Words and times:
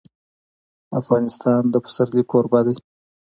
افغانستان 0.99 1.61
د 1.69 1.75
پسرلی 1.83 2.23
کوربه 2.31 2.59
دی. 2.65 2.75